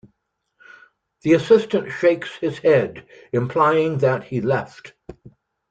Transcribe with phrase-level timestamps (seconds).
[1.21, 4.93] The assistant shakes his head, implying that he left.